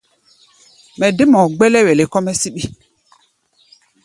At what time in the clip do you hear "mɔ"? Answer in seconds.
1.31-1.39